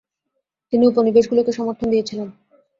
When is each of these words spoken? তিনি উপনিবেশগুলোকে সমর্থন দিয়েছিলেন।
তিনি 0.73 0.83
উপনিবেশগুলোকে 0.87 1.51
সমর্থন 1.51 1.87
দিয়েছিলেন। 1.89 2.27